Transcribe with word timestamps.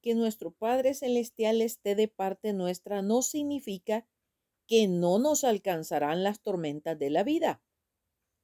que 0.00 0.14
nuestro 0.14 0.50
Padre 0.50 0.94
Celestial 0.94 1.60
esté 1.60 1.94
de 1.94 2.08
parte 2.08 2.52
nuestra 2.52 3.02
no 3.02 3.22
significa 3.22 4.06
que 4.66 4.88
no 4.88 5.18
nos 5.18 5.44
alcanzarán 5.44 6.22
las 6.22 6.40
tormentas 6.40 6.98
de 6.98 7.10
la 7.10 7.24
vida, 7.24 7.62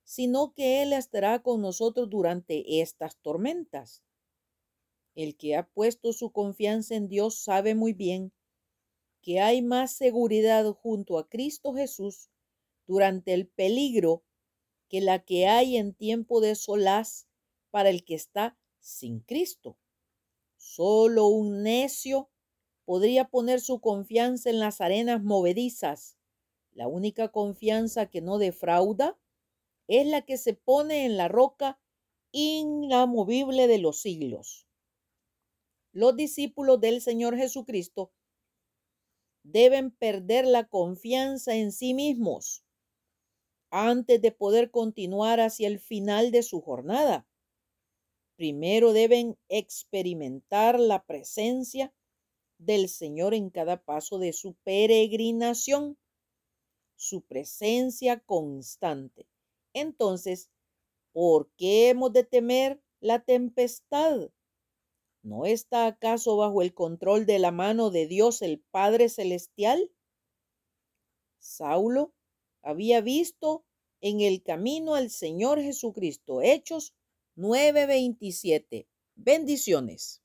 sino 0.05 0.53
que 0.55 0.83
Él 0.83 0.93
estará 0.93 1.43
con 1.43 1.63
nosotros 1.63 2.11
durante 2.11 2.81
estas 2.81 3.17
tormentas. 3.19 4.03
El 5.15 5.37
que 5.37 5.57
ha 5.57 5.69
puesto 5.69 6.13
su 6.13 6.31
confianza 6.31 6.95
en 6.95 7.09
Dios 7.09 7.37
sabe 7.37 7.75
muy 7.75 7.93
bien 7.93 8.33
que 9.23 9.41
hay 9.41 9.63
más 9.63 9.93
seguridad 9.93 10.65
junto 10.73 11.19
a 11.19 11.29
Cristo 11.29 11.75
Jesús 11.75 12.31
durante 12.87 13.35
el 13.35 13.49
peligro 13.49 14.25
que 14.89 15.01
la 15.01 15.25
que 15.25 15.49
hay 15.49 15.77
en 15.77 15.95
tiempo 15.95 16.41
de 16.41 16.55
solaz 16.55 17.27
para 17.71 17.91
el 17.91 18.05
que 18.05 18.15
está 18.15 18.59
sin 18.81 19.21
Cristo. 19.21 19.79
Solo 20.57 21.27
un 21.27 21.63
necio 21.63 22.31
podría 22.85 23.29
poner 23.29 23.61
su 23.61 23.81
confianza 23.81 24.51
en 24.51 24.61
las 24.61 24.81
arenas 24.81 25.23
movedizas. 25.23 26.17
La 26.73 26.89
única 26.89 27.29
confianza 27.29 28.07
que 28.07 28.21
no 28.21 28.39
defrauda 28.39 29.19
es 29.89 30.07
la 30.07 30.23
que 30.23 30.37
se 30.37 30.55
pone 30.55 31.05
en 31.05 31.17
la 31.17 31.29
roca 31.29 31.81
inamovible 32.33 33.67
de 33.67 33.79
los 33.79 34.01
siglos. 34.01 34.67
Los 35.93 36.17
discípulos 36.17 36.81
del 36.81 37.01
Señor 37.01 37.37
Jesucristo 37.37 38.13
deben 39.43 39.91
perder 39.91 40.45
la 40.45 40.69
confianza 40.69 41.55
en 41.55 41.73
sí 41.73 41.95
mismos 41.95 42.65
antes 43.71 44.21
de 44.21 44.33
poder 44.33 44.71
continuar 44.71 45.41
hacia 45.41 45.69
el 45.69 45.81
final 45.81 46.31
de 46.31 46.43
su 46.43 46.61
jornada. 46.61 47.27
Primero 48.37 48.93
deben 48.93 49.39
experimentar 49.49 50.79
la 50.79 51.05
presencia 51.05 51.95
del 52.59 52.89
Señor 52.89 53.33
en 53.33 53.49
cada 53.49 53.83
paso 53.83 54.19
de 54.19 54.35
su 54.35 54.55
peregrinación, 54.63 55.99
su 56.97 57.23
presencia 57.23 58.21
constante. 58.21 59.27
Entonces, 59.73 60.51
¿por 61.13 61.51
qué 61.57 61.89
hemos 61.89 62.13
de 62.13 62.25
temer 62.25 62.83
la 63.01 63.25
tempestad? 63.25 64.31
¿No 65.23 65.47
está 65.47 65.87
acaso 65.87 66.37
bajo 66.37 66.63
el 66.63 66.75
control 66.75 67.27
de 67.27 67.39
la 67.39 67.53
mano 67.53 67.91
de 67.91 68.07
Dios 68.07 68.43
el 68.43 68.61
Padre 68.71 69.09
Celestial? 69.09 69.91
Saulo 71.39 72.13
había 72.63 73.01
visto 73.01 73.65
en 74.01 74.21
el 74.21 74.43
camino 74.43 74.95
al 74.95 75.11
Señor 75.11 75.61
Jesucristo. 75.61 76.43
Hechos 76.43 76.95
9:27. 77.37 78.87
Bendiciones. 79.15 80.23